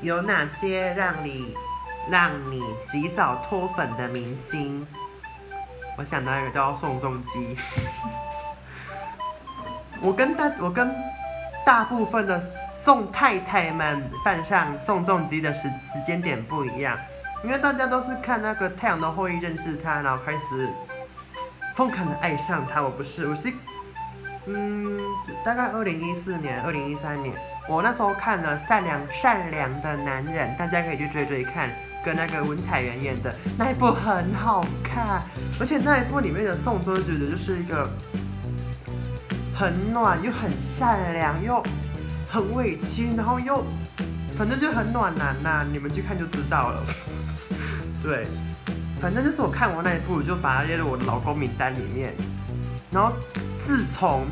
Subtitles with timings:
[0.00, 1.56] 有哪些让你
[2.10, 4.86] 让你及早脱粉的明星？
[5.96, 7.56] 我想到一个叫宋仲基。
[10.00, 10.94] 我跟大我跟
[11.64, 12.40] 大部分的
[12.84, 16.98] 宋太太们犯上宋仲基的时时间点不一样，
[17.42, 20.68] 因为大家都是看那个《太阳的后裔》认识他，然后开始
[21.74, 22.82] 疯狂的爱上他。
[22.82, 23.50] 我不是，我是
[24.46, 24.98] 嗯，
[25.44, 27.34] 大概二零一四年、二零一三年，
[27.68, 31.70] 我那时候看了《善良善良的男人》，大家可以去追追看，
[32.04, 35.22] 跟那个文彩元演的那一部很好看，
[35.60, 37.88] 而且那一部里面的宋仲基就是一个。
[39.58, 41.62] 很暖又很善良又
[42.28, 43.64] 很委屈，然后又
[44.36, 46.84] 反正就很暖男呐，你们去看就知道了。
[48.04, 48.26] 对，
[49.00, 52.12] 反正就是我看完那一部，就把它列入我的老公名单里面。
[52.90, 53.14] 然后
[53.66, 54.24] 自从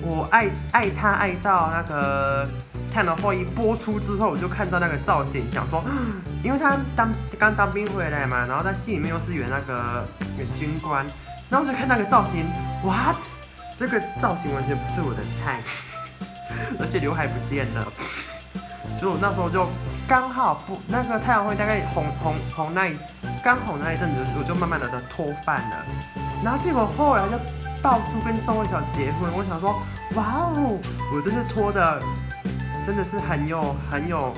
[0.00, 2.46] 我爱爱他爱到那个
[2.90, 5.84] 《太阳的后裔》播出之后，我就看到那个造型，想说，
[6.42, 10.02] 因为他当刚当兵回来嘛，然后在戏里面又是演那个
[10.38, 11.04] 演军官，
[11.50, 12.46] 然后就看那个造型
[12.82, 13.16] ，what？
[13.78, 15.60] 这个造型完全不是我的菜，
[16.80, 17.86] 而且刘海不见了，
[18.98, 19.68] 所以我那时候就
[20.08, 22.96] 刚好不那个太阳会大概红红红那一
[23.44, 25.84] 刚红那一阵子，我就慢慢的的脱饭了，
[26.42, 27.38] 然后结果后来就
[27.82, 29.72] 到处跟宋慧乔结婚，我想说
[30.14, 30.78] 哇哦，
[31.14, 32.02] 我真是脱的
[32.84, 34.34] 真的是很有很有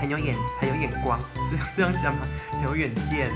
[0.00, 1.18] 很有眼很有眼光，
[1.50, 2.20] 这样这样讲嘛，
[2.52, 3.30] 很有远见，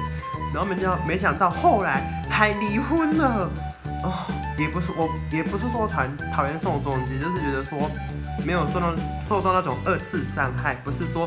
[0.55, 3.51] 然后没想没想到后来还离婚了
[4.05, 4.13] 哦。
[4.59, 6.03] 也不是我，也不是说讨
[6.35, 7.91] 讨厌宋仲基，就是觉得说
[8.45, 8.93] 没有受到
[9.27, 11.27] 受到那种二次伤害，不是说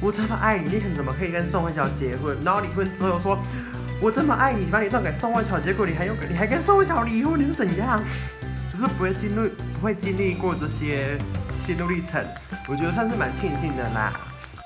[0.00, 2.38] 我这么爱你，你怎么可以跟宋慧乔结婚？
[2.44, 3.36] 然后离婚之后又说
[4.00, 8.00] 我这么爱你，把你让给宋慧乔，结果你还有你还跟宋慧乔离婚，你是怎样？
[8.70, 11.18] 只是不会经历不会经历过这些
[11.66, 12.24] 心路历程，
[12.68, 14.12] 我觉得算是蛮庆幸的啦。